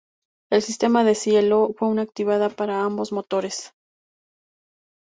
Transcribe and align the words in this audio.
El 0.51 0.63
sistema 0.63 1.03
de 1.03 1.09
deshielo 1.09 1.75
fue 1.77 2.01
activado 2.01 2.49
para 2.49 2.83
ambos 2.83 3.11
motores. 3.11 3.71